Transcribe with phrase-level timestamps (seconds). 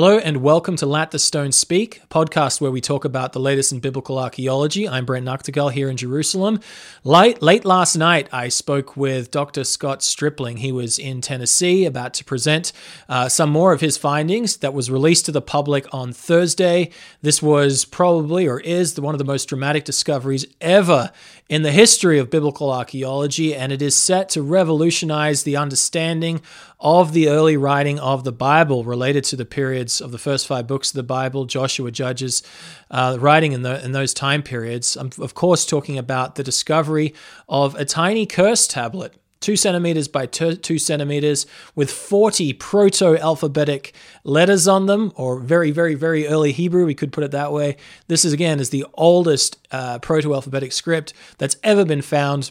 [0.00, 3.40] Hello and welcome to Let the Stone Speak, a podcast where we talk about the
[3.40, 4.88] latest in biblical archaeology.
[4.88, 6.60] I'm Brent Nagtegaal here in Jerusalem.
[7.02, 9.64] Late, late last night, I spoke with Dr.
[9.64, 10.58] Scott Stripling.
[10.58, 12.72] He was in Tennessee about to present
[13.08, 16.90] uh, some more of his findings that was released to the public on Thursday.
[17.20, 21.10] This was probably or is the, one of the most dramatic discoveries ever
[21.48, 26.40] in the history of biblical archaeology, and it is set to revolutionize the understanding
[26.80, 30.66] of the early writing of the Bible related to the periods of the first five
[30.66, 32.42] books of the Bible, Joshua, Judges,
[32.90, 34.96] uh, writing in, the, in those time periods.
[34.96, 37.14] I'm, of course, talking about the discovery
[37.48, 41.46] of a tiny curse tablet two centimeters by two centimeters
[41.76, 47.12] with 40 proto alphabetic letters on them or very very very early hebrew we could
[47.12, 47.76] put it that way
[48.08, 52.50] this is again is the oldest uh, proto alphabetic script that's ever been found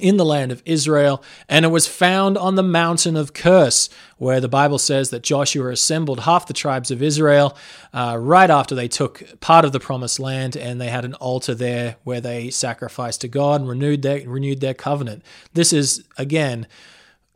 [0.00, 4.40] in the land of Israel, and it was found on the mountain of Curse, where
[4.40, 7.54] the Bible says that Joshua assembled half the tribes of Israel
[7.92, 11.54] uh, right after they took part of the promised land, and they had an altar
[11.54, 15.22] there where they sacrificed to God and renewed their renewed their covenant.
[15.52, 16.66] This is again.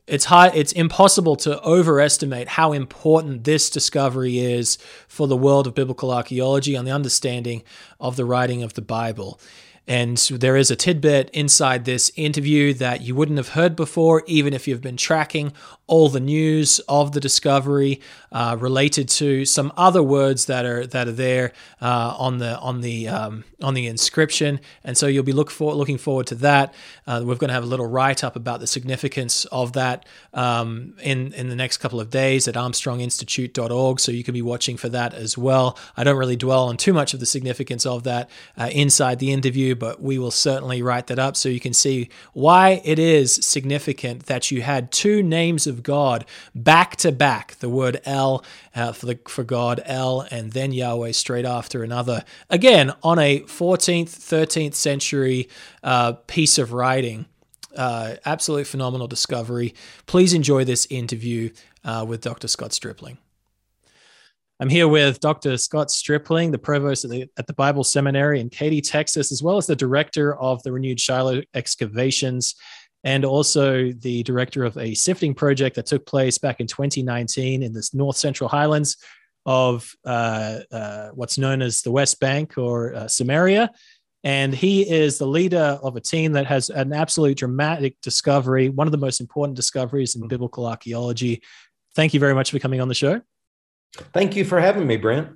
[0.06, 5.74] It's hard, it's impossible to overestimate how important this discovery is for the world of
[5.74, 7.64] biblical archaeology and the understanding
[7.98, 9.40] of the writing of the Bible.
[9.88, 14.52] And there is a tidbit inside this interview that you wouldn't have heard before, even
[14.52, 15.52] if you've been tracking
[15.86, 18.00] all the news of the discovery
[18.32, 22.80] uh, related to some other words that are that are there uh, on the on
[22.80, 26.74] the um, on the inscription, and so you'll be look for, looking forward to that.
[27.06, 30.94] Uh, we're going to have a little write up about the significance of that um,
[31.02, 34.88] in in the next couple of days at ArmstrongInstitute.org, so you can be watching for
[34.88, 35.78] that as well.
[35.96, 39.32] I don't really dwell on too much of the significance of that uh, inside the
[39.32, 43.34] interview, but we will certainly write that up so you can see why it is
[43.34, 46.24] significant that you had two names of of God
[46.54, 47.56] back to back.
[47.56, 52.24] The word El uh, for the for God, El, and then Yahweh straight after another.
[52.48, 55.48] Again, on a 14th, 13th century
[55.82, 57.26] uh, piece of writing.
[57.76, 59.74] Uh, absolute phenomenal discovery.
[60.06, 61.50] Please enjoy this interview
[61.84, 62.48] uh, with Dr.
[62.48, 63.18] Scott Stripling.
[64.58, 65.58] I'm here with Dr.
[65.58, 69.58] Scott Stripling, the provost at the, at the, Bible Seminary in Katy, Texas, as well
[69.58, 72.54] as the director of the Renewed Shiloh Excavations
[73.06, 77.72] and also the director of a sifting project that took place back in 2019 in
[77.72, 78.96] the north central highlands
[79.46, 83.70] of uh, uh, what's known as the West Bank or uh, Samaria.
[84.24, 88.88] And he is the leader of a team that has an absolute dramatic discovery, one
[88.88, 91.42] of the most important discoveries in biblical archaeology.
[91.94, 93.22] Thank you very much for coming on the show.
[94.12, 95.28] Thank you for having me, Brent.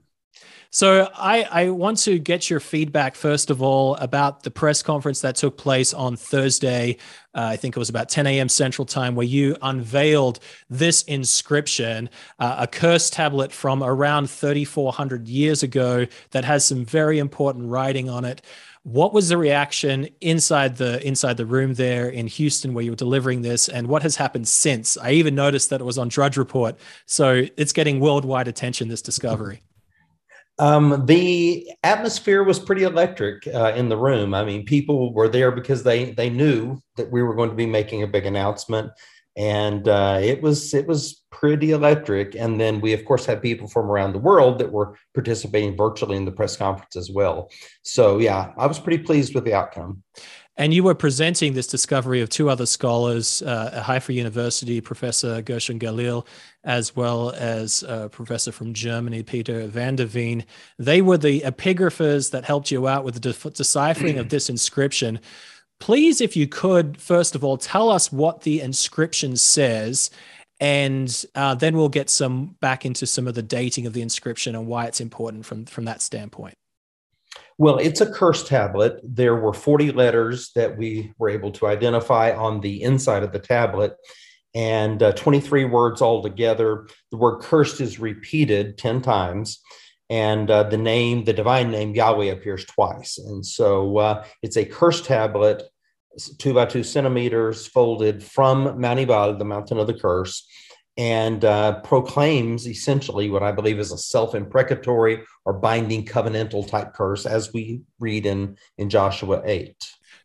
[0.72, 5.20] So I, I want to get your feedback first of all about the press conference
[5.22, 6.96] that took place on Thursday.
[7.34, 8.48] Uh, I think it was about 10 a.m.
[8.48, 10.38] Central Time, where you unveiled
[10.68, 17.18] this inscription, uh, a curse tablet from around 3,400 years ago that has some very
[17.18, 18.40] important writing on it.
[18.84, 22.96] What was the reaction inside the inside the room there in Houston where you were
[22.96, 24.96] delivering this, and what has happened since?
[24.96, 28.88] I even noticed that it was on Drudge Report, so it's getting worldwide attention.
[28.88, 29.62] This discovery.
[30.60, 34.34] Um, the atmosphere was pretty electric uh, in the room.
[34.34, 37.64] I mean, people were there because they they knew that we were going to be
[37.64, 38.92] making a big announcement,
[39.38, 42.34] and uh, it was it was pretty electric.
[42.34, 46.18] And then we, of course, had people from around the world that were participating virtually
[46.18, 47.48] in the press conference as well.
[47.82, 50.02] So, yeah, I was pretty pleased with the outcome.
[50.60, 55.40] And you were presenting this discovery of two other scholars uh, at Haifa University, Professor
[55.40, 56.26] Gershon Galil,
[56.64, 60.44] as well as a professor from Germany, Peter van der Veen.
[60.78, 65.20] They were the epigraphers that helped you out with the de- deciphering of this inscription.
[65.78, 70.10] Please, if you could, first of all, tell us what the inscription says
[70.60, 74.54] and uh, then we'll get some back into some of the dating of the inscription
[74.54, 76.52] and why it's important from from that standpoint.
[77.60, 79.02] Well, it's a curse tablet.
[79.04, 83.38] There were 40 letters that we were able to identify on the inside of the
[83.38, 83.96] tablet
[84.54, 86.88] and uh, 23 words altogether.
[87.10, 89.60] The word cursed is repeated 10 times,
[90.08, 93.18] and uh, the name, the divine name Yahweh, appears twice.
[93.18, 95.62] And so uh, it's a curse tablet,
[96.38, 100.48] two by two centimeters, folded from Mount Ebal, the mountain of the curse,
[100.96, 106.94] and uh, proclaims essentially what I believe is a self imprecatory or binding covenantal type
[106.94, 109.74] curse, as we read in, in Joshua 8.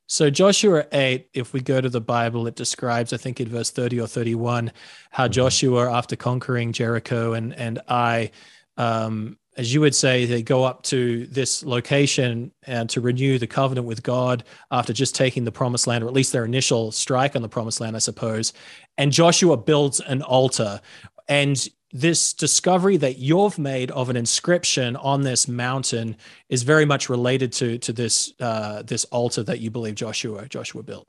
[0.08, 3.72] So, Joshua 8, if we go to the Bible, it describes, I think in verse
[3.72, 4.72] 30 or 31,
[5.12, 5.32] how mm-hmm.
[5.32, 8.32] Joshua, after conquering Jericho and, and I,
[8.78, 13.48] um, as you would say, they go up to this location and to renew the
[13.48, 17.36] covenant with God after just taking the promised land, or at least their initial strike
[17.36, 18.54] on the promised land, I suppose.
[18.98, 20.82] And Joshua builds an altar.
[21.28, 26.18] And this discovery that you've made of an inscription on this mountain
[26.50, 30.84] is very much related to to this uh, this altar that you believe Joshua Joshua
[30.84, 31.08] built.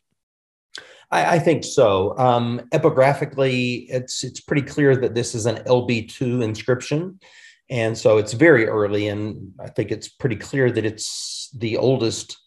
[1.10, 2.16] I, I think so.
[2.19, 7.19] Um, epigraphically, it's it's pretty clear that this is an LB two inscription,
[7.68, 12.38] and so it's very early, and I think it's pretty clear that it's the oldest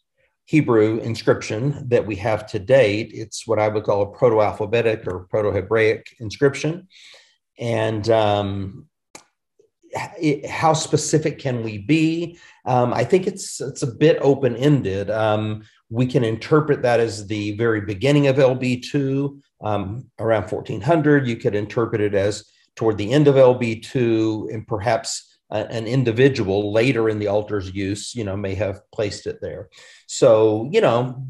[0.46, 3.12] Hebrew inscription that we have to date.
[3.14, 6.88] It's what I would call a proto alphabetic or proto Hebraic inscription.
[7.60, 8.88] And um,
[10.20, 12.40] it, how specific can we be?
[12.66, 15.12] Um, I think it's it's a bit open ended.
[15.12, 21.28] Um, we can interpret that as the very beginning of LB2, um, around 1400.
[21.28, 22.46] You could interpret it as
[22.80, 28.24] toward the end of LB2, and perhaps an individual later in the altar's use, you
[28.24, 29.68] know, may have placed it there.
[30.08, 31.22] So, you know,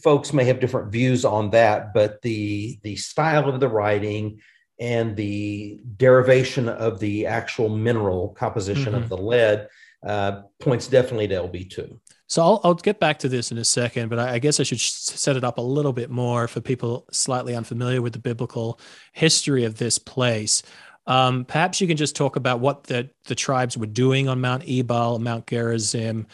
[0.00, 4.40] folks may have different views on that, but the the style of the writing
[4.78, 9.02] and the derivation of the actual mineral composition mm-hmm.
[9.02, 9.68] of the lead
[10.06, 11.98] uh, points definitely to LB2.
[12.32, 14.62] So I'll, I'll get back to this in a second, but I, I guess I
[14.62, 18.80] should set it up a little bit more for people slightly unfamiliar with the biblical
[19.12, 20.62] history of this place.
[21.06, 24.64] Um, perhaps you can just talk about what the, the tribes were doing on Mount
[24.66, 26.26] Ebal, Mount Gerizim,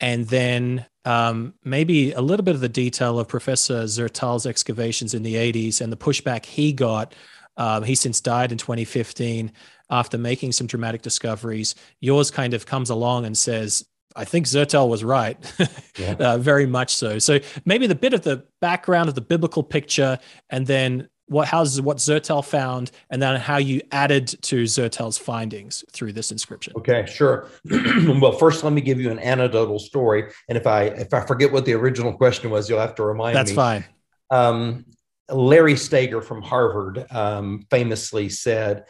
[0.00, 5.22] and then um, maybe a little bit of the detail of Professor Zertal's excavations in
[5.22, 7.14] the 80s and the pushback he got.
[7.56, 9.52] Um, he since died in 2015
[9.90, 11.74] after making some dramatic discoveries.
[12.00, 13.84] Yours kind of comes along and says,
[14.16, 15.36] I think Zertal was right,
[15.98, 16.14] yeah.
[16.18, 17.18] uh, very much so.
[17.18, 20.18] So maybe the bit of the background of the biblical picture,
[20.48, 25.84] and then what houses what Zertal found, and then how you added to Zertal's findings
[25.92, 26.72] through this inscription.
[26.76, 27.46] Okay, sure.
[27.70, 31.52] well, first, let me give you an anecdotal story, and if I if I forget
[31.52, 33.56] what the original question was, you'll have to remind That's me.
[33.56, 33.84] That's fine.
[34.30, 34.84] Um,
[35.30, 38.86] Larry Stager from Harvard um, famously said,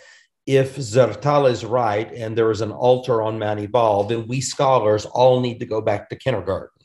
[0.47, 5.05] "If Zertal is right, and there is an altar on Mount Ebal, then we scholars
[5.05, 6.81] all need to go back to kindergarten."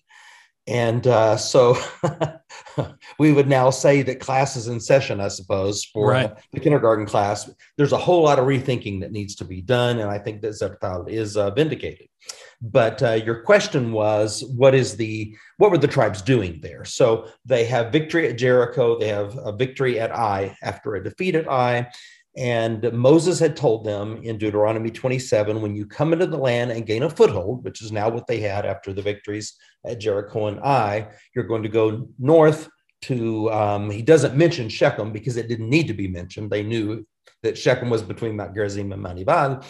[0.68, 1.78] And uh, so
[3.20, 6.32] we would now say that class is in session, I suppose, for right.
[6.32, 7.50] uh, the kindergarten class.
[7.78, 10.00] There's a whole lot of rethinking that needs to be done.
[10.00, 12.08] And I think that Zertal is uh, vindicated.
[12.62, 16.86] But uh, your question was, what is the, what were the tribes doing there?
[16.86, 18.98] So they have victory at Jericho.
[18.98, 21.88] They have a victory at Ai after a defeat at Ai.
[22.38, 26.86] And Moses had told them in Deuteronomy 27 when you come into the land and
[26.86, 29.54] gain a foothold, which is now what they had after the victories
[29.86, 32.70] at Jericho and Ai, you're going to go north
[33.04, 36.50] to, um, he doesn't mention Shechem because it didn't need to be mentioned.
[36.50, 37.06] They knew
[37.44, 39.64] that Shechem was between Mount Gerizim and Mount Ebal.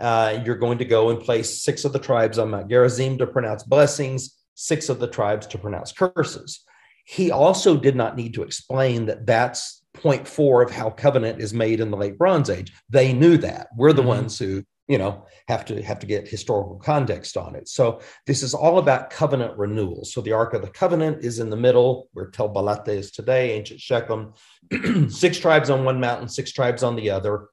[0.00, 3.26] Uh, you're going to go and place six of the tribes on Mount Gerizim to
[3.26, 6.64] pronounce blessings, six of the tribes to pronounce curses.
[7.04, 11.52] He also did not need to explain that that's point four of how covenant is
[11.54, 12.72] made in the late Bronze Age.
[12.88, 13.68] They knew that.
[13.76, 14.08] We're the mm-hmm.
[14.08, 18.42] ones who you know have to have to get historical context on it so this
[18.42, 22.08] is all about covenant renewal so the ark of the covenant is in the middle
[22.14, 24.32] where tel balata is today ancient shechem
[25.10, 27.48] six tribes on one mountain six tribes on the other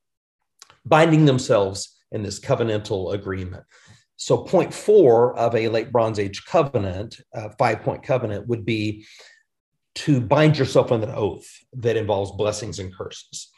[0.85, 3.63] binding themselves in this covenantal agreement
[4.15, 9.05] so point four of a late bronze age covenant uh, five point covenant would be
[9.95, 13.51] to bind yourself on an oath that involves blessings and curses.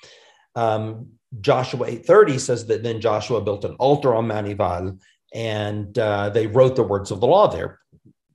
[0.55, 1.09] Um,
[1.41, 4.97] Joshua 8:30 says that then Joshua built an altar on Mount Ebal,
[5.33, 7.79] and uh, they wrote the words of the law there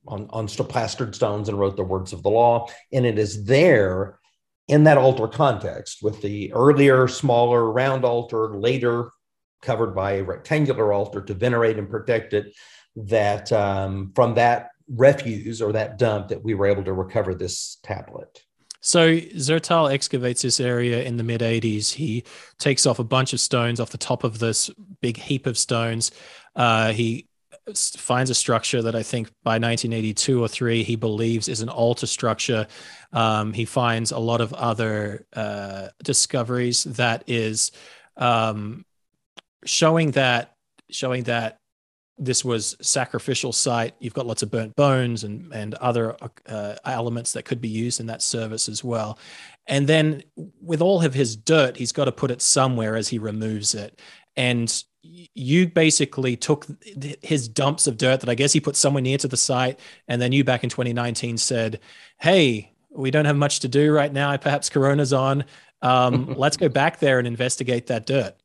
[0.07, 2.67] on, on plastered stones and wrote the words of the law.
[2.91, 4.19] And it is there
[4.67, 9.09] in that altar context with the earlier, smaller, round altar, later
[9.61, 12.53] covered by a rectangular altar to venerate and protect it,
[12.95, 17.77] that um, from that refuse or that dump that we were able to recover this
[17.83, 18.43] tablet.
[18.81, 21.93] So Zertal excavates this area in the mid 80s.
[21.93, 22.25] He
[22.59, 24.69] takes off a bunch of stones off the top of this
[25.01, 26.11] big heap of stones.
[26.53, 27.27] Uh, he
[27.75, 32.07] finds a structure that I think by 1982 or three he believes is an altar
[32.07, 32.67] structure.
[33.13, 37.71] Um, he finds a lot of other uh, discoveries that is
[38.17, 38.85] um,
[39.63, 40.55] showing that
[40.89, 41.59] showing that
[42.17, 43.95] this was sacrificial site.
[43.99, 46.15] You've got lots of burnt bones and and other
[46.47, 49.17] uh, elements that could be used in that service as well.
[49.67, 50.23] And then
[50.61, 53.99] with all of his dirt, he's got to put it somewhere as he removes it.
[54.35, 56.65] And you basically took
[57.21, 60.21] his dumps of dirt that I guess he put somewhere near to the site, and
[60.21, 61.79] then you back in 2019 said,
[62.19, 64.35] "Hey, we don't have much to do right now.
[64.37, 65.45] Perhaps Corona's on.
[65.81, 68.35] Um, let's go back there and investigate that dirt."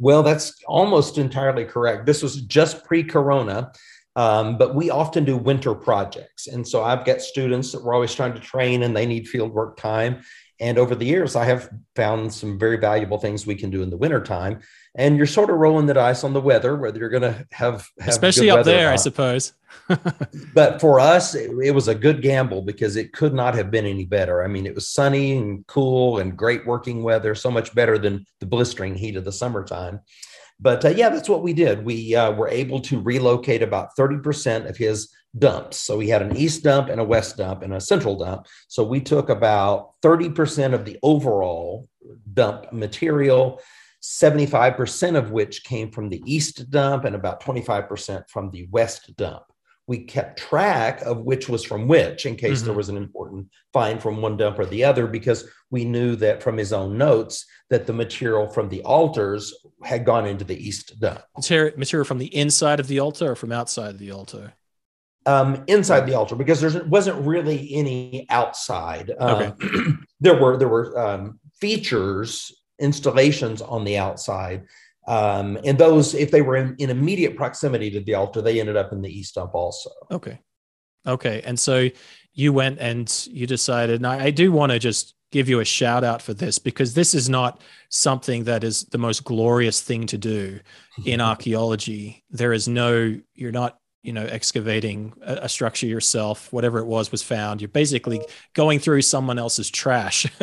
[0.00, 2.06] Well, that's almost entirely correct.
[2.06, 3.70] This was just pre corona,
[4.16, 6.46] um, but we often do winter projects.
[6.46, 9.76] And so I've got students that we're always trying to train and they need fieldwork
[9.76, 10.22] time.
[10.58, 13.90] And over the years, I have found some very valuable things we can do in
[13.90, 14.60] the wintertime.
[14.96, 17.88] And you're sort of rolling the dice on the weather, whether you're going to have,
[18.00, 19.52] have especially up there, I suppose.
[20.54, 23.86] but for us, it, it, was a good gamble because it could not have been
[23.86, 24.42] any better.
[24.42, 28.26] I mean, it was sunny and cool and great working weather, so much better than
[28.40, 30.00] the blistering heat of the summertime.
[30.58, 31.84] But uh, yeah, that's what we did.
[31.84, 35.78] We uh, were able to relocate about 30% of his dumps.
[35.78, 38.46] So we had an east dump and a west dump and a central dump.
[38.68, 41.88] So we took about 30% of the overall
[42.34, 43.60] dump material,
[44.02, 49.42] 75% of which came from the east dump and about 25% from the west dump.
[49.86, 52.66] We kept track of which was from which in case mm-hmm.
[52.66, 56.42] there was an important find from one dump or the other, because we knew that
[56.42, 59.52] from his own notes that the material from the altars
[59.82, 61.22] had gone into the east dump.
[61.36, 64.54] Material from the inside of the altar or from outside the altar?
[65.26, 69.12] um, inside the altar because there wasn't really any outside.
[69.18, 69.92] Um, okay.
[70.20, 74.64] there were there were um, features installations on the outside,
[75.06, 78.76] um, and those if they were in, in, immediate proximity to the altar, they ended
[78.76, 79.90] up in the east dump also.
[80.10, 80.38] Okay,
[81.06, 81.88] okay, and so
[82.32, 83.96] you went and you decided.
[83.96, 86.94] And I, I do want to just give you a shout out for this because
[86.94, 90.60] this is not something that is the most glorious thing to do
[91.04, 92.24] in archaeology.
[92.30, 97.22] There is no, you're not you know excavating a, structure yourself whatever it was was
[97.22, 97.60] found.
[97.60, 98.20] You're basically
[98.54, 100.26] going through someone else's trash.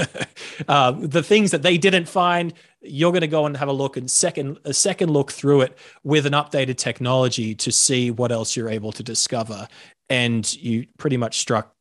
[0.67, 3.97] Uh, the things that they didn't find you're going to go and have a look
[3.97, 8.55] and second a second look through it with an updated technology to see what else
[8.55, 9.67] you're able to discover.
[10.09, 11.75] And you pretty much struck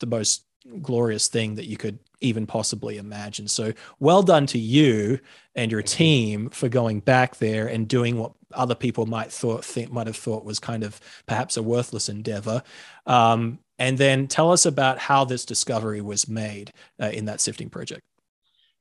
[0.00, 0.44] the most
[0.80, 5.18] glorious thing that you could even possibly imagine so well done to you
[5.54, 9.90] and your team for going back there and doing what other people might thought think
[9.90, 12.62] might have thought was kind of perhaps a worthless endeavor.
[13.06, 17.68] Um, and then tell us about how this discovery was made uh, in that sifting
[17.68, 18.02] project.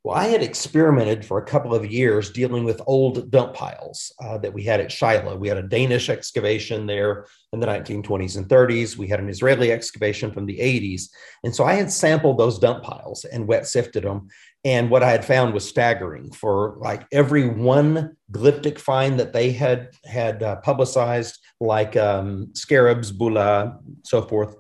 [0.04, 4.40] Well, I had experimented for a couple of years dealing with old dump piles uh,
[4.40, 5.38] that we had at Shiloh.
[5.38, 8.98] We had a Danish excavation there in the 1920s and 30s.
[8.98, 11.04] We had an Israeli excavation from the 80s.
[11.44, 14.30] And so I had sampled those dump piles and wet sifted them.
[14.66, 19.52] And what I had found was staggering for like every one glyptic find that they
[19.52, 24.56] had had uh, publicized, like um, scarabs, bulla, so forth.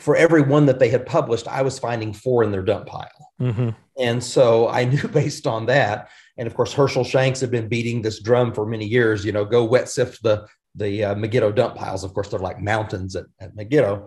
[0.00, 3.08] For every one that they had published, I was finding four in their dump pile.
[3.40, 3.70] Mm-hmm.
[3.98, 8.02] And so I knew based on that, and of course Hershel Shanks had been beating
[8.02, 9.24] this drum for many years.
[9.24, 10.46] You know, go wet sift the
[10.76, 12.02] the uh, Megiddo dump piles.
[12.02, 14.06] Of course, they're like mountains at, at Megiddo.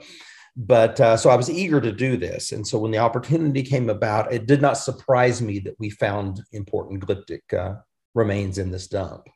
[0.58, 3.90] But uh, so I was eager to do this, and so when the opportunity came
[3.90, 7.76] about, it did not surprise me that we found important glyptic uh,
[8.16, 9.28] remains in this dump.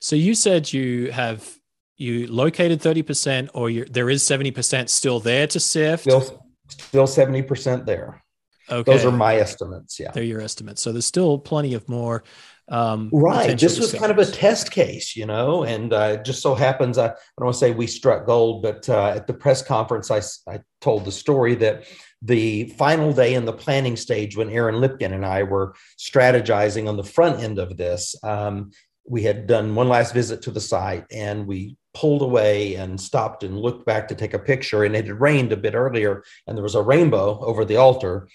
[0.00, 1.56] So you said you have
[2.02, 8.22] you located 30% or there is 70% still there to sift still, still 70% there
[8.70, 8.90] Okay.
[8.90, 9.98] Those are my estimates.
[9.98, 10.10] Yeah.
[10.12, 10.82] They're your estimates.
[10.82, 12.24] So there's still plenty of more.
[12.68, 13.58] Um, right.
[13.58, 17.06] This was kind of a test case, you know, and uh, just so happens, I,
[17.06, 20.22] I don't want to say we struck gold, but uh, at the press conference, I,
[20.50, 21.84] I told the story that
[22.22, 26.96] the final day in the planning stage when Aaron Lipkin and I were strategizing on
[26.96, 28.70] the front end of this, um,
[29.06, 33.44] we had done one last visit to the site and we pulled away and stopped
[33.44, 34.84] and looked back to take a picture.
[34.84, 38.28] And it had rained a bit earlier, and there was a rainbow over the altar.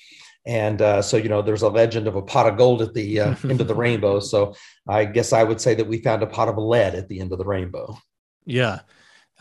[0.46, 3.20] And uh, so, you know, there's a legend of a pot of gold at the
[3.20, 4.20] uh, end of the rainbow.
[4.20, 4.56] So
[4.88, 7.32] I guess I would say that we found a pot of lead at the end
[7.34, 7.98] of the rainbow.
[8.46, 8.80] Yeah,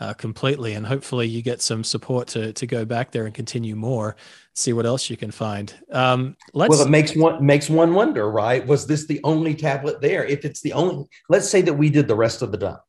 [0.01, 0.73] uh, completely.
[0.73, 4.17] And hopefully you get some support to, to go back there and continue more,
[4.53, 5.73] see what else you can find.
[5.93, 6.71] Um, let's...
[6.71, 8.67] Well, it makes one, makes one wonder, right?
[8.67, 10.25] Was this the only tablet there?
[10.25, 12.81] If it's the only, let's say that we did the rest of the dump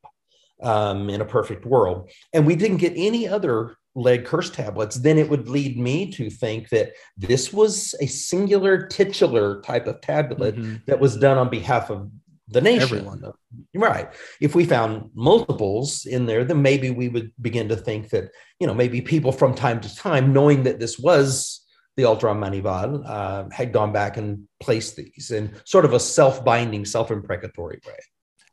[0.63, 5.19] um, in a perfect world, and we didn't get any other lead curse tablets, then
[5.19, 10.57] it would lead me to think that this was a singular titular type of tablet
[10.57, 10.77] mm-hmm.
[10.87, 12.11] that was done on behalf of
[12.49, 12.99] the nation.
[12.99, 13.33] Everyone.
[13.75, 14.09] Right.
[14.41, 18.67] If we found multiples in there, then maybe we would begin to think that, you
[18.67, 21.65] know, maybe people from time to time, knowing that this was
[21.97, 26.45] the Altar Amanival, uh, had gone back and placed these in sort of a self
[26.45, 27.99] binding, self imprecatory way.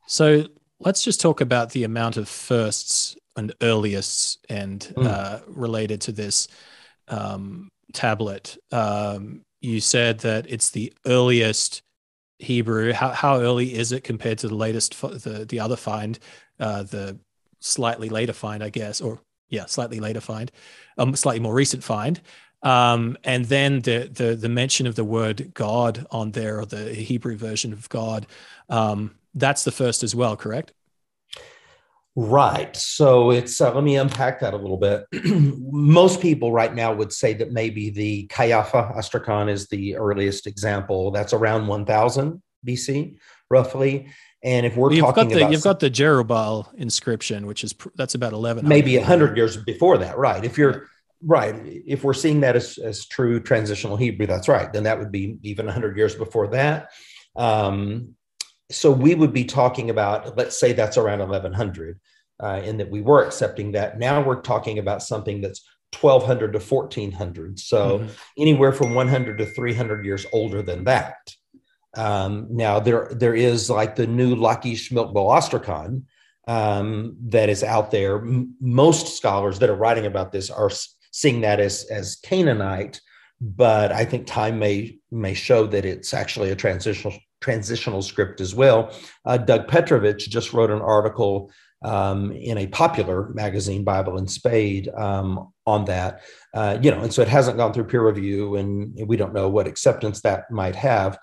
[0.08, 0.46] So
[0.80, 5.06] let's just talk about the amount of firsts and earliest and mm.
[5.06, 6.48] uh, related to this
[7.08, 8.56] um, tablet.
[8.72, 11.82] Um, you said that it's the earliest
[12.38, 12.92] Hebrew.
[12.92, 16.18] How, how early is it compared to the latest, the, the other find,
[16.60, 17.18] uh, the
[17.60, 20.50] slightly later find, I guess, or yeah, slightly later find,
[20.98, 22.20] um, slightly more recent find.
[22.62, 26.94] Um, and then the, the the mention of the word God on there, or the
[26.94, 28.26] Hebrew version of God,
[28.68, 30.72] um, that's the first as well, correct?
[32.18, 32.74] Right.
[32.74, 35.04] So it's uh, let me unpack that a little bit.
[35.60, 41.10] Most people right now would say that maybe the Qeiyafa ostracon is the earliest example.
[41.10, 43.18] That's around 1000 BC,
[43.50, 44.08] roughly.
[44.42, 47.74] And if we're you've talking got the, about you've got the Jerubbaal inscription, which is
[47.96, 50.42] that's about 11 maybe 100 years before that, right?
[50.42, 50.88] If you're
[51.22, 54.72] right, if we're seeing that as, as true transitional Hebrew, that's right.
[54.72, 56.92] Then that would be even 100 years before that.
[57.34, 58.15] Um,
[58.70, 62.00] so we would be talking about, let's say that's around 1100,
[62.42, 63.98] uh, in that we were accepting that.
[63.98, 65.64] Now we're talking about something that's
[65.98, 67.58] 1200 to 1400.
[67.58, 68.08] So mm-hmm.
[68.38, 71.16] anywhere from 100 to 300 years older than that.
[71.96, 76.02] Um, now there there is like the new Lachish Milkbo ostracon
[76.46, 78.18] um, that is out there.
[78.18, 80.70] M- most scholars that are writing about this are
[81.10, 83.00] seeing that as as Canaanite,
[83.40, 88.54] but I think time may may show that it's actually a transitional transitional script as
[88.54, 88.92] well.
[89.24, 91.50] Uh, Doug Petrovich just wrote an article
[91.84, 96.22] um, in a popular magazine, Bible and Spade, um, on that.
[96.54, 99.48] Uh, you know, and so it hasn't gone through peer review, and we don't know
[99.48, 101.18] what acceptance that might have.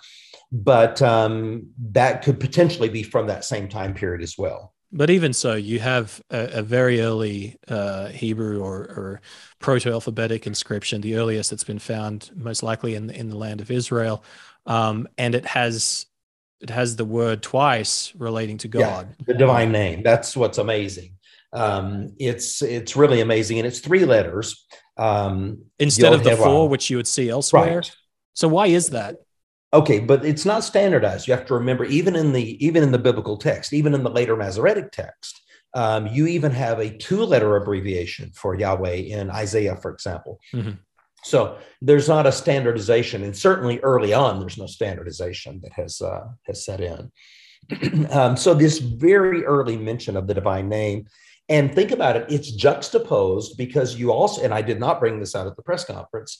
[0.51, 4.72] But um, that could potentially be from that same time period as well.
[4.95, 9.21] But even so, you have a, a very early uh, Hebrew or, or
[9.57, 14.23] proto-alphabetic inscription, the earliest that's been found, most likely in in the land of Israel,
[14.67, 16.05] um, and it has
[16.61, 19.07] it has the word twice relating to God.
[19.17, 20.03] Yeah, the divine name.
[20.03, 21.17] That's what's amazing.
[21.51, 24.63] Um, it's it's really amazing, and it's three letters
[24.97, 27.77] um, instead of the four, which you would see elsewhere.
[27.77, 27.91] Right.
[28.35, 29.15] So why is that?
[29.73, 31.27] Okay, but it's not standardized.
[31.27, 34.09] You have to remember, even in the even in the biblical text, even in the
[34.09, 35.41] later Masoretic text,
[35.73, 40.39] um, you even have a two-letter abbreviation for Yahweh in Isaiah, for example.
[40.53, 40.73] Mm-hmm.
[41.23, 46.25] So there's not a standardization, and certainly early on, there's no standardization that has uh,
[46.45, 47.11] has set in.
[48.11, 51.07] um, so this very early mention of the divine name,
[51.49, 55.35] and think about it, it's juxtaposed because you also, and I did not bring this
[55.35, 56.39] out at the press conference.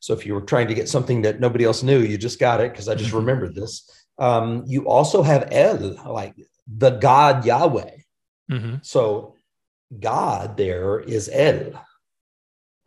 [0.00, 2.60] So if you were trying to get something that nobody else knew, you just got
[2.60, 3.90] it because I just remembered this.
[4.18, 6.34] Um, you also have El, like
[6.66, 7.90] the God Yahweh.
[8.50, 8.76] Mm-hmm.
[8.82, 9.36] So
[9.98, 11.80] God there is El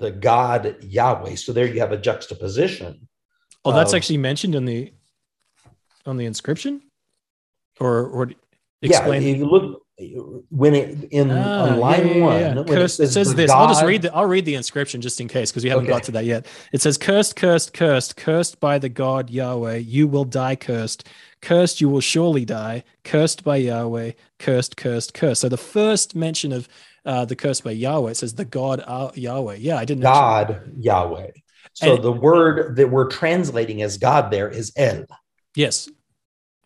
[0.01, 1.35] the God Yahweh.
[1.35, 3.07] So there you have a juxtaposition.
[3.63, 4.91] Oh, that's of, actually mentioned in the
[6.05, 6.81] on the inscription,
[7.79, 8.31] or or
[8.81, 9.21] explain.
[9.21, 9.83] Yeah, you look
[10.49, 12.39] when it in ah, on line yeah, yeah, one.
[12.39, 12.61] Yeah.
[12.61, 13.51] It says, it says this.
[13.51, 15.93] I'll just read the I'll read the inscription just in case because we haven't okay.
[15.93, 16.45] got to that yet.
[16.71, 19.77] It says, "Cursed, cursed, cursed, cursed by the God Yahweh.
[19.77, 21.07] You will die cursed.
[21.41, 22.83] Cursed, you will surely die.
[23.03, 24.11] Cursed by Yahweh.
[24.39, 26.67] Cursed, cursed, cursed." So the first mention of
[27.05, 28.11] uh, the curse by Yahweh.
[28.11, 29.55] It says the God uh, Yahweh.
[29.55, 30.03] Yeah, I didn't.
[30.03, 31.31] God Yahweh.
[31.73, 35.05] So and, the word that we're translating as God there is El.
[35.55, 35.89] Yes.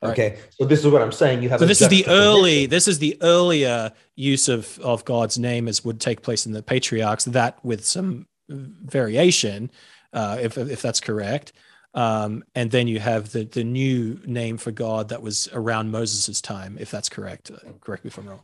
[0.03, 0.39] Okay, right.
[0.51, 1.41] so this is what I'm saying.
[1.41, 1.59] You have.
[1.59, 2.65] So this is the early.
[2.65, 6.61] This is the earlier use of of God's name as would take place in the
[6.61, 7.25] patriarchs.
[7.25, 9.71] That with some variation,
[10.13, 11.53] uh, if if that's correct.
[11.93, 16.41] Um, and then you have the the new name for God that was around Moses'
[16.41, 17.51] time, if that's correct.
[17.51, 18.43] Uh, correct me if I'm wrong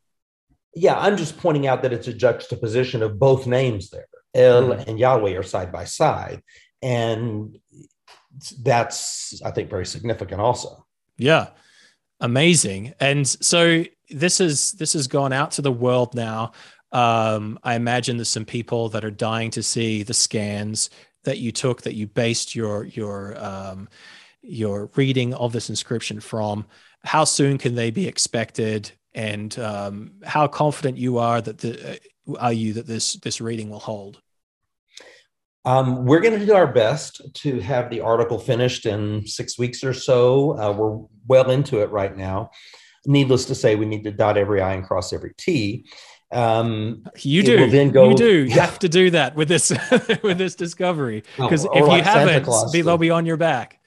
[0.74, 4.08] yeah, I'm just pointing out that it's a juxtaposition of both names there.
[4.34, 4.90] El mm-hmm.
[4.90, 6.42] and Yahweh are side by side.
[6.82, 7.58] And
[8.62, 10.86] that's, I think, very significant also.
[11.17, 11.50] Yeah.
[12.19, 12.93] Amazing.
[13.00, 16.52] And so this is this has gone out to the world now.
[16.91, 20.89] Um, I imagine there's some people that are dying to see the scans
[21.24, 23.89] that you took that you based your your um,
[24.41, 26.65] your reading of this inscription from.
[27.04, 28.91] How soon can they be expected?
[29.13, 33.69] and um, how confident you are that the, uh, are you that this this reading
[33.69, 34.21] will hold?
[35.63, 39.84] Um, we're going to do our best to have the article finished in six weeks
[39.84, 40.58] or so.
[40.60, 42.52] Uh, we're well into it right now.
[43.06, 45.86] Needless to say, we need to dot every I and cross every T.
[46.32, 47.69] Um, you do.
[47.69, 48.43] Then go, you do.
[48.45, 49.69] You have to do that with this
[50.24, 53.80] with this discovery because if like you haven't, they'll be on your back.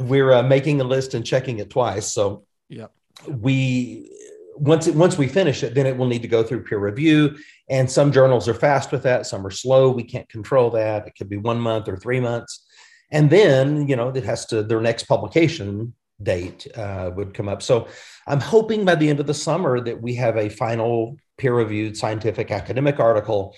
[0.00, 2.08] We're uh, making a list and checking it twice.
[2.08, 2.88] So yeah,
[3.28, 4.10] we
[4.56, 7.36] once it, once we finish it, then it will need to go through peer review.
[7.72, 9.90] And some journals are fast with that, some are slow.
[9.90, 11.06] We can't control that.
[11.06, 12.66] It could be one month or three months,
[13.10, 17.62] and then you know it has to their next publication date uh, would come up.
[17.62, 17.88] So
[18.26, 21.96] I'm hoping by the end of the summer that we have a final peer reviewed
[21.96, 23.56] scientific academic article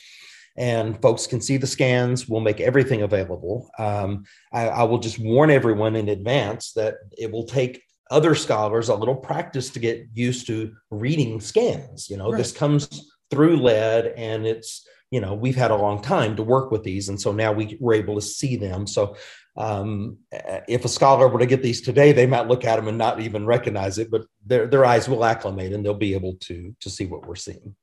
[0.56, 2.28] and folks can see the scans.
[2.28, 3.68] We'll make everything available.
[3.78, 8.88] Um, I, I, will just warn everyone in advance that it will take other scholars
[8.88, 12.08] a little practice to get used to reading scans.
[12.08, 12.38] You know, right.
[12.38, 16.70] this comes through lead and it's, you know, we've had a long time to work
[16.70, 17.08] with these.
[17.08, 18.86] And so now we, we're able to see them.
[18.86, 19.16] So
[19.56, 20.18] um,
[20.66, 23.20] if a scholar were to get these today, they might look at them and not
[23.20, 26.90] even recognize it, but their, their eyes will acclimate and they'll be able to, to
[26.90, 27.74] see what we're seeing.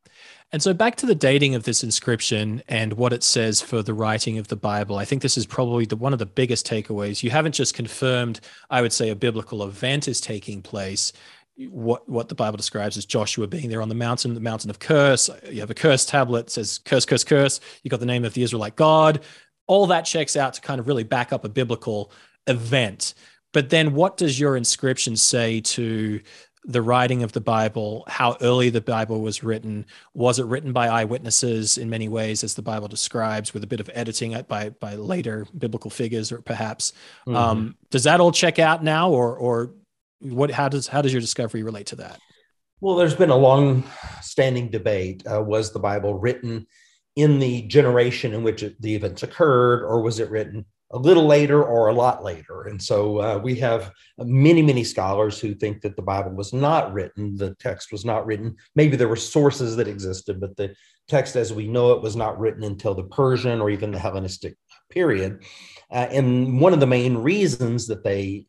[0.52, 3.94] And so back to the dating of this inscription and what it says for the
[3.94, 4.98] writing of the Bible.
[4.98, 7.24] I think this is probably the, one of the biggest takeaways.
[7.24, 11.14] You haven't just confirmed, I would say, a biblical event is taking place.
[11.70, 14.80] What what the Bible describes as Joshua being there on the mountain, the mountain of
[14.80, 15.30] curse.
[15.50, 17.60] You have a curse tablet says curse, curse, curse.
[17.84, 19.22] You got the name of the Israelite God.
[19.68, 22.12] All that checks out to kind of really back up a biblical
[22.48, 23.14] event.
[23.54, 26.22] But then, what does your inscription say to
[26.64, 29.86] the writing of the Bible, how early the Bible was written.
[30.14, 33.80] Was it written by eyewitnesses in many ways, as the Bible describes, with a bit
[33.80, 36.94] of editing by by later biblical figures, or perhaps?
[37.26, 37.36] Mm-hmm.
[37.36, 39.72] Um, does that all check out now, or or
[40.22, 40.52] what?
[40.52, 42.20] How does how does your discovery relate to that?
[42.80, 45.24] Well, there's been a long-standing debate.
[45.32, 46.66] Uh, was the Bible written
[47.16, 51.64] in the generation in which the events occurred, or was it written a little later
[51.64, 52.64] or a lot later.
[52.64, 56.94] And so uh, we have many, many scholars who think that the Bible was not
[56.94, 58.56] written, the text was not written.
[58.76, 60.76] Maybe there were sources that existed, but the
[61.08, 64.56] text as we know it was not written until the Persian or even the Hellenistic
[64.90, 65.44] period.
[65.90, 68.46] Uh, and one of the main reasons that they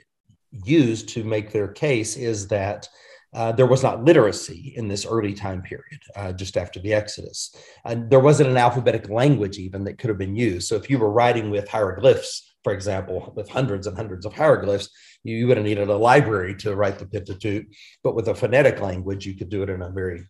[0.64, 2.88] use to make their case is that
[3.34, 7.54] uh, there was not literacy in this early time period, uh, just after the Exodus.
[7.84, 10.68] And there wasn't an alphabetic language even that could have been used.
[10.68, 14.90] So if you were writing with hieroglyphs, for example, with hundreds and hundreds of hieroglyphs,
[15.24, 17.64] you, you would have needed a library to write the Pentateuch.
[18.04, 20.24] But with a phonetic language, you could do it in a very,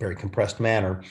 [0.00, 1.02] very compressed manner.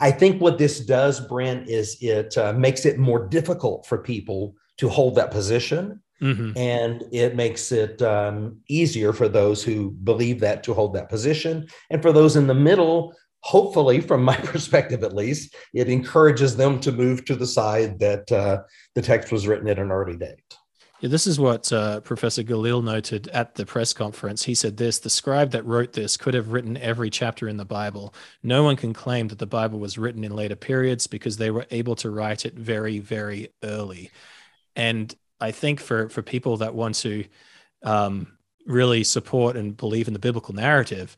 [0.00, 4.54] I think what this does, Brent, is it uh, makes it more difficult for people
[4.78, 6.56] to hold that position Mm-hmm.
[6.56, 11.68] And it makes it um, easier for those who believe that to hold that position.
[11.90, 16.80] And for those in the middle, hopefully, from my perspective at least, it encourages them
[16.80, 18.62] to move to the side that uh,
[18.94, 20.40] the text was written at an early date.
[21.00, 24.42] Yeah, this is what uh, Professor Galil noted at the press conference.
[24.42, 27.64] He said this The scribe that wrote this could have written every chapter in the
[27.64, 28.12] Bible.
[28.42, 31.66] No one can claim that the Bible was written in later periods because they were
[31.70, 34.10] able to write it very, very early.
[34.74, 37.24] And I think for for people that want to
[37.82, 41.16] um, really support and believe in the biblical narrative,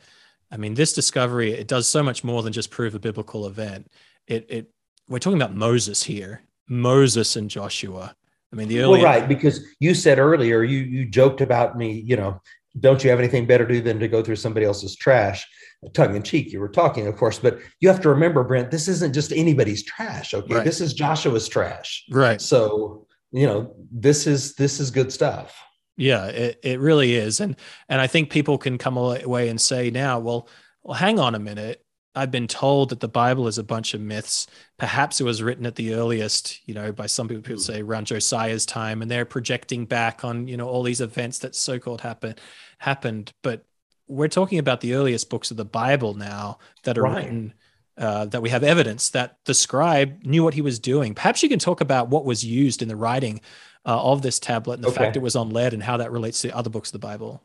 [0.51, 3.91] I mean, this discovery it does so much more than just prove a biblical event.
[4.27, 4.71] It it
[5.09, 8.15] we're talking about Moses here, Moses and Joshua.
[8.53, 11.93] I mean, the early well, right because you said earlier you you joked about me,
[11.93, 12.41] you know,
[12.79, 15.47] don't you have anything better to do than to go through somebody else's trash?
[15.95, 18.87] Tongue in cheek, you were talking, of course, but you have to remember, Brent, this
[18.87, 20.35] isn't just anybody's trash.
[20.35, 20.65] Okay, right.
[20.65, 22.05] this is Joshua's trash.
[22.11, 22.39] Right.
[22.39, 25.62] So you know this is this is good stuff.
[25.97, 27.40] Yeah it, it really is.
[27.40, 27.57] And
[27.88, 30.49] and i think people can come away and say now well
[30.83, 31.85] well hang on a minute.
[32.12, 34.49] I've been told that the bible is a bunch of myths.
[34.79, 37.73] Perhaps it was written at the earliest you know by some people people hmm.
[37.73, 41.55] say around josiah's time and they're projecting back on you know all these events that
[41.55, 42.35] so-called happen
[42.79, 43.33] happened.
[43.43, 43.64] But
[44.09, 47.25] we're talking about the earliest books of the bible now that are right.
[47.25, 47.55] written
[48.01, 51.15] uh, that we have evidence that the scribe knew what he was doing.
[51.15, 53.41] Perhaps you can talk about what was used in the writing
[53.85, 54.97] uh, of this tablet and the okay.
[54.97, 57.43] fact it was on lead and how that relates to other books of the Bible.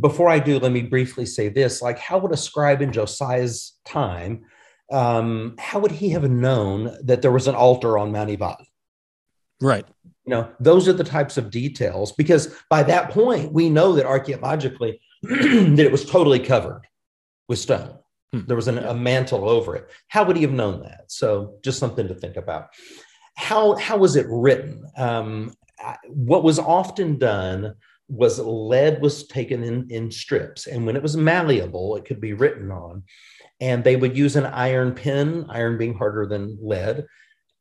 [0.00, 3.74] Before I do, let me briefly say this: like, how would a scribe in Josiah's
[3.84, 4.44] time,
[4.90, 8.56] um, how would he have known that there was an altar on Mount Ebal?
[9.60, 9.86] Right.
[10.24, 14.06] You know, those are the types of details because by that point we know that
[14.06, 16.86] archaeologically that it was totally covered
[17.48, 17.98] with stone.
[18.32, 18.40] Hmm.
[18.46, 19.88] There was an, a mantle over it.
[20.08, 21.04] How would he have known that?
[21.08, 22.68] So just something to think about.
[23.36, 24.84] How how was it written?
[24.96, 25.54] Um,
[26.08, 27.74] what was often done
[28.08, 32.34] was lead was taken in, in strips, and when it was malleable, it could be
[32.34, 33.02] written on.
[33.60, 37.06] And they would use an iron pen, iron being harder than lead,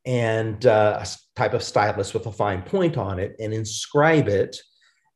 [0.05, 4.57] and uh, a type of stylus with a fine point on it, and inscribe it.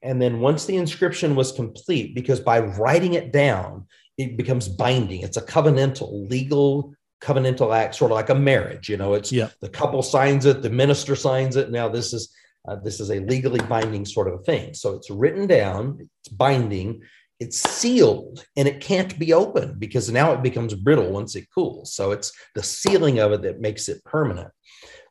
[0.04, 5.22] And then once the inscription was complete, because by writing it down, it becomes binding.
[5.22, 8.90] It's a covenantal, legal covenantal act, sort of like a marriage.
[8.90, 9.50] You know, it's yeah.
[9.62, 11.72] the couple signs it, the minister signs it.
[11.72, 12.34] Now this is
[12.68, 14.74] uh, this is a legally binding sort of thing.
[14.74, 17.02] So it's written down, it's binding,
[17.40, 21.94] it's sealed, and it can't be opened because now it becomes brittle once it cools.
[21.94, 24.50] So it's the sealing of it that makes it permanent.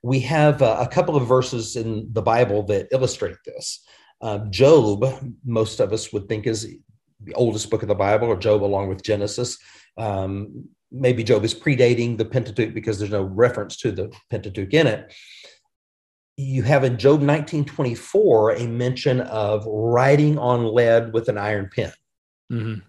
[0.02, 3.84] We have uh, a couple of verses in the Bible that illustrate this.
[4.20, 5.04] Uh, Job,
[5.44, 6.76] most of us would think is
[7.24, 9.58] the oldest book of the Bible, or Job along with Genesis.
[9.96, 14.86] Um, maybe Job is predating the Pentateuch because there's no reference to the Pentateuch in
[14.86, 15.12] it.
[16.36, 21.92] You have in Job 1924 a mention of writing on lead with an iron pen.
[22.52, 22.80] Mm-hmm.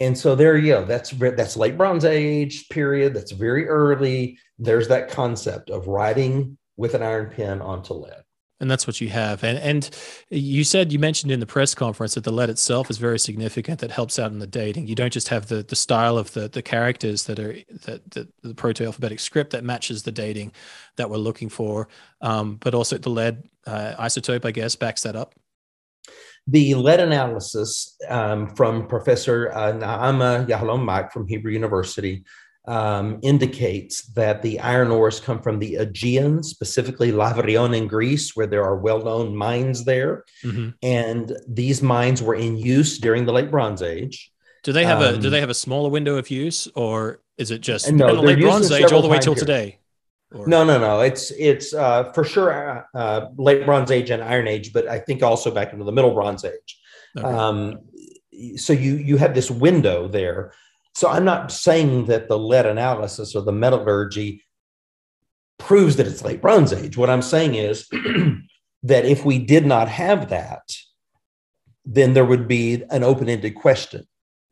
[0.00, 0.84] And so there you go.
[0.84, 3.14] That's that's late Bronze Age period.
[3.14, 4.38] That's very early.
[4.58, 8.24] There's that concept of writing with an iron pen onto lead.
[8.62, 9.44] And that's what you have.
[9.44, 9.90] And and
[10.30, 13.80] you said you mentioned in the press conference that the lead itself is very significant.
[13.80, 14.86] That helps out in the dating.
[14.86, 18.28] You don't just have the the style of the the characters that are that the,
[18.42, 20.52] the proto-alphabetic script that matches the dating
[20.96, 21.88] that we're looking for,
[22.20, 25.34] um, but also the lead uh, isotope, I guess, backs that up.
[26.46, 32.24] The lead analysis um, from Professor uh, Naama Yahalom from Hebrew University
[32.66, 38.46] um, indicates that the iron ores come from the Aegean, specifically Lavrion in Greece, where
[38.46, 40.70] there are well-known mines there, mm-hmm.
[40.82, 44.32] and these mines were in use during the Late Bronze Age.
[44.62, 47.50] Do they have um, a Do they have a smaller window of use, or is
[47.50, 49.80] it just no, the Late Bronze Age all the way till today?
[50.32, 50.46] Or?
[50.46, 51.00] No, no, no.
[51.00, 55.00] It's it's uh, for sure uh, uh, Late Bronze Age and Iron Age, but I
[55.00, 56.80] think also back into the Middle Bronze Age.
[57.18, 57.26] Okay.
[57.26, 57.80] Um,
[58.56, 60.52] so you you have this window there
[60.94, 64.42] so I'm not saying that the lead analysis or the metallurgy
[65.58, 66.96] proves that it's late Bronze Age.
[66.96, 67.88] What I'm saying is
[68.82, 70.76] that if we did not have that,
[71.84, 74.06] then there would be an open ended question.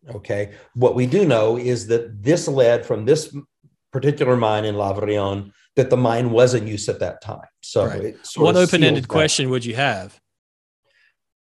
[0.09, 0.53] Okay.
[0.75, 3.35] What we do know is that this lead from this
[3.93, 7.47] particular mine in Lavrion, that the mine was in use at that time.
[7.61, 8.17] So, right.
[8.37, 10.19] what open ended question would you have?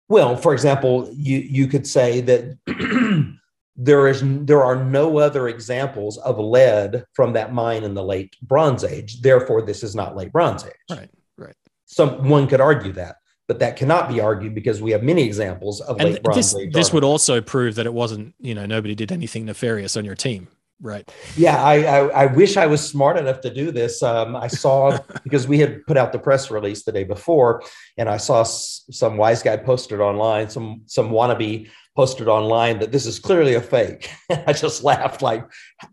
[0.07, 2.57] Well, for example, you, you could say that
[3.75, 8.35] there is there are no other examples of lead from that mine in the late
[8.41, 9.21] bronze age.
[9.21, 10.71] Therefore this is not late bronze age.
[10.89, 11.55] Right right.
[11.85, 15.99] Someone could argue that but that cannot be argued because we have many examples of
[15.99, 18.95] and late bronze this, age this would also prove that it wasn't you know nobody
[18.95, 20.47] did anything nefarious on your team
[20.81, 21.09] right?
[21.37, 24.03] Yeah I, I, I wish i was smart enough to do this.
[24.03, 27.63] Um, i saw because we had put out the press release the day before
[27.97, 32.91] and i saw s- some wise guy posted online some some wannabe posted online that
[32.91, 34.09] this is clearly a fake.
[34.47, 35.45] I just laughed like,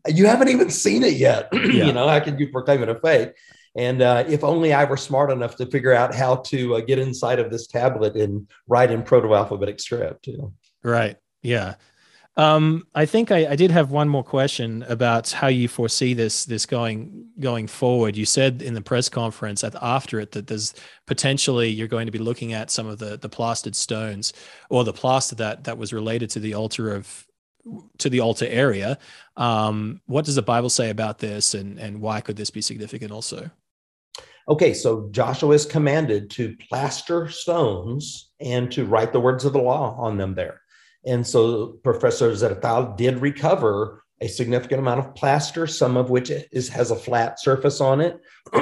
[0.08, 1.48] you haven't even seen it yet.
[1.72, 1.86] Yeah.
[1.86, 3.32] you know, how can you proclaim it a fake?
[3.76, 6.98] And uh, if only I were smart enough to figure out how to uh, get
[6.98, 10.26] inside of this tablet and write in proto-alphabetic script.
[10.26, 10.52] You know?
[10.82, 11.16] Right.
[11.40, 11.76] Yeah.
[12.36, 16.46] Um, I think I, I, did have one more question about how you foresee this
[16.46, 18.16] this going going forward.
[18.16, 20.72] You said in the press conference at, after it that there's
[21.06, 24.32] potentially you're going to be looking at some of the the plastered stones
[24.70, 27.26] or the plaster that that was related to the altar of
[27.98, 28.98] to the altar area.
[29.36, 33.12] Um, what does the Bible say about this, and and why could this be significant
[33.12, 33.50] also?
[34.48, 39.60] Okay, so Joshua is commanded to plaster stones and to write the words of the
[39.60, 40.61] law on them there.
[41.04, 46.68] And so Professor Zertal did recover a significant amount of plaster, some of which is,
[46.68, 48.20] has a flat surface on it.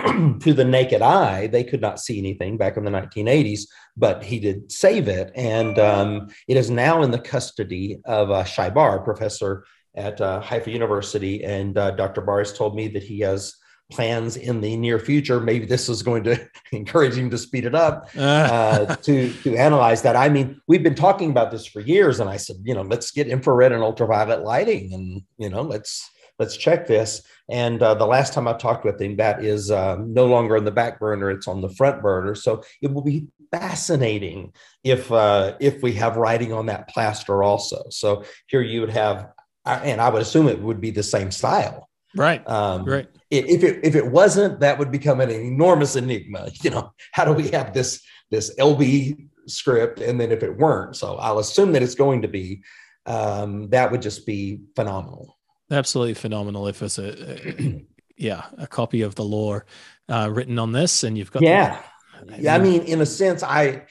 [0.40, 3.62] to the naked eye, they could not see anything back in the 1980s,
[3.94, 5.30] but he did save it.
[5.34, 10.40] And um, it is now in the custody of uh, Shai Bar, professor at uh,
[10.40, 11.44] Haifa University.
[11.44, 12.22] And uh, Dr.
[12.22, 13.54] Bar has told me that he has
[13.90, 15.40] plans in the near future.
[15.40, 20.02] Maybe this is going to encourage him to speed it up uh, to to analyze
[20.02, 20.16] that.
[20.16, 23.10] I mean, we've been talking about this for years, and I said, you know, let's
[23.10, 27.22] get infrared and ultraviolet lighting, and you know, let's let's check this.
[27.50, 30.64] And uh, the last time I talked with him, that is uh, no longer on
[30.64, 32.34] the back burner; it's on the front burner.
[32.34, 34.52] So it will be fascinating
[34.84, 37.84] if uh, if we have writing on that plaster also.
[37.90, 39.28] So here you would have,
[39.66, 42.46] and I would assume it would be the same style Right.
[42.48, 43.08] Um, right.
[43.30, 46.50] If it if it wasn't, that would become an enormous enigma.
[46.62, 50.96] You know, how do we have this this LB script, and then if it weren't,
[50.96, 52.62] so I'll assume that it's going to be.
[53.06, 55.38] Um, that would just be phenomenal.
[55.70, 56.66] Absolutely phenomenal.
[56.66, 57.82] If it's a,
[58.16, 59.60] yeah a copy of the law
[60.08, 61.80] uh, written on this, and you've got yeah.
[62.24, 63.86] The, yeah, I mean, in a sense, I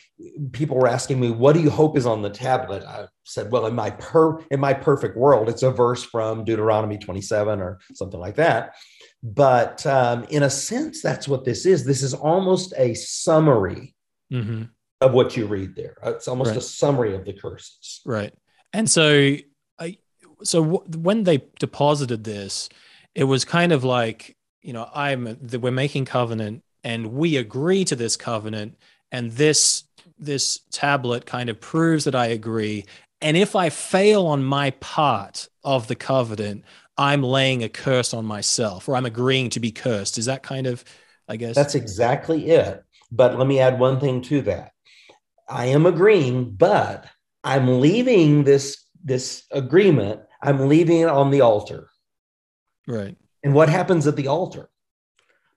[0.52, 3.66] people were asking me, "What do you hope is on the tablet?" I said, "Well,
[3.68, 8.20] in my per in my perfect world, it's a verse from Deuteronomy 27 or something
[8.20, 8.76] like that."
[9.22, 11.86] But um, in a sense, that's what this is.
[11.86, 13.96] This is almost a summary
[14.32, 14.64] mm-hmm.
[15.02, 15.98] of what you read there.
[16.04, 16.58] It's almost right.
[16.58, 18.02] a summary of the curses.
[18.06, 18.34] Right.
[18.74, 19.36] And so,
[19.80, 19.98] I
[20.44, 22.70] so w- when they deposited this,
[23.16, 27.96] it was kind of like you know, I'm we're making covenant, and we agree to
[27.96, 28.78] this covenant,
[29.12, 29.84] and this
[30.18, 32.86] this tablet kind of proves that I agree.
[33.22, 36.64] And if I fail on my part of the covenant,
[36.98, 40.18] I'm laying a curse on myself or I'm agreeing to be cursed.
[40.18, 40.84] Is that kind of,
[41.28, 41.56] I guess?
[41.56, 42.84] That's exactly it.
[43.12, 44.72] But let me add one thing to that.
[45.48, 47.06] I am agreeing, but
[47.44, 51.90] I'm leaving this this agreement, I'm leaving it on the altar.
[52.88, 53.18] Right.
[53.44, 54.70] And what happens at the altar?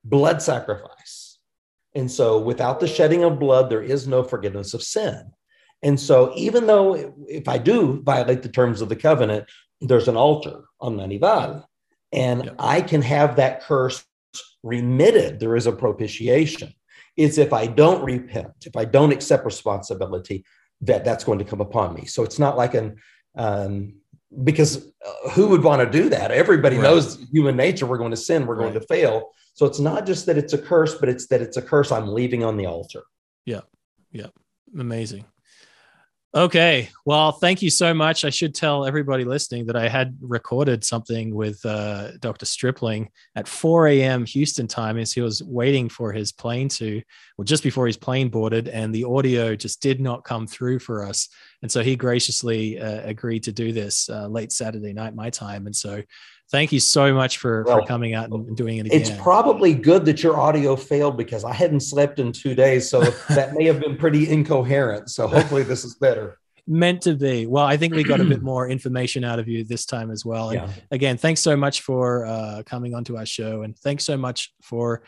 [0.05, 1.39] Blood sacrifice.
[1.95, 5.33] And so, without the shedding of blood, there is no forgiveness of sin.
[5.83, 10.17] And so, even though if I do violate the terms of the covenant, there's an
[10.17, 11.65] altar on Nanival,
[12.13, 12.55] and yep.
[12.59, 14.05] I can have that curse
[14.63, 15.41] remitted.
[15.41, 16.73] There is a propitiation.
[17.17, 20.45] It's if I don't repent, if I don't accept responsibility,
[20.83, 22.07] that that's going to come upon me.
[22.07, 22.97] So it's not like an
[23.37, 23.95] um,
[24.45, 26.31] because uh, who would want to do that?
[26.31, 26.83] Everybody right.
[26.83, 27.87] knows human nature.
[27.87, 28.47] We're going to sin.
[28.47, 28.71] We're right.
[28.71, 29.31] going to fail.
[29.55, 32.09] So it's not just that it's a curse, but it's that it's a curse I'm
[32.09, 33.03] leaving on the altar.
[33.45, 33.61] Yeah.
[34.11, 34.29] Yeah.
[34.79, 35.27] Amazing.
[36.35, 36.89] Okay.
[37.05, 38.25] Well, thank you so much.
[38.25, 42.47] I should tell everybody listening that I had recorded something with uh, Dr.
[42.47, 44.25] Stripling at 4 a.m.
[44.25, 47.03] Houston time as he was waiting for his plane to,
[47.37, 51.05] well, just before his plane boarded, and the audio just did not come through for
[51.05, 51.29] us.
[51.61, 55.67] And so he graciously uh, agreed to do this uh, late Saturday night, my time.
[55.67, 56.03] And so
[56.53, 59.01] thank you so much for, well, for coming out and doing it again.
[59.01, 62.89] It's probably good that your audio failed because I hadn't slept in two days.
[62.89, 65.11] So that may have been pretty incoherent.
[65.11, 66.39] So hopefully this is better.
[66.69, 67.47] Meant to be.
[67.47, 70.25] Well, I think we got a bit more information out of you this time as
[70.25, 70.51] well.
[70.51, 70.73] And yeah.
[70.93, 73.63] again, thanks so much for uh, coming onto our show.
[73.63, 75.03] And thanks so much for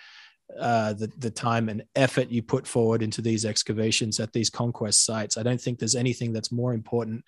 [0.59, 5.05] uh, the, the time and effort you put forward into these excavations at these conquest
[5.05, 5.37] sites.
[5.37, 7.25] I don't think there's anything that's more important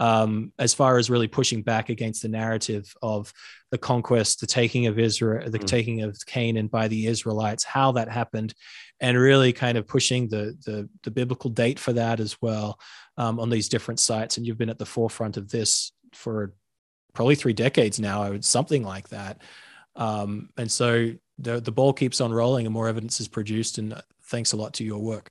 [0.00, 3.32] um, as far as really pushing back against the narrative of
[3.70, 5.66] the conquest, the taking of Israel, the mm.
[5.66, 8.54] taking of Canaan by the Israelites, how that happened,
[8.98, 12.80] and really kind of pushing the the, the biblical date for that as well
[13.18, 14.38] um, on these different sites.
[14.38, 16.54] And you've been at the forefront of this for
[17.12, 19.42] probably three decades now, I would something like that.
[19.96, 23.76] Um, and so the the ball keeps on rolling, and more evidence is produced.
[23.76, 25.30] And thanks a lot to your work.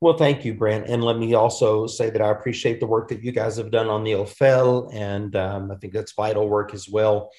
[0.00, 0.86] Well, thank you, Brent.
[0.86, 3.88] And let me also say that I appreciate the work that you guys have done
[3.88, 7.30] on the Ophel, and um, I think that's vital work as well.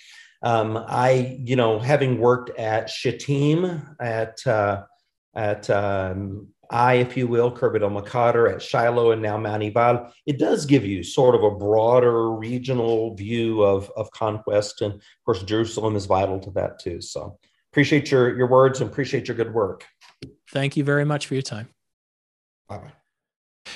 [0.41, 4.83] Um, I, you know, having worked at Shittim, at uh,
[5.35, 10.37] at um, I, if you will, Khirbet el at Shiloh, and now Mount Ebal, it
[10.37, 15.43] does give you sort of a broader regional view of of conquest, and of course,
[15.43, 16.99] Jerusalem is vital to that too.
[17.01, 17.39] So,
[17.71, 19.85] appreciate your your words and appreciate your good work.
[20.51, 21.69] Thank you very much for your time.
[22.69, 22.93] Bye bye.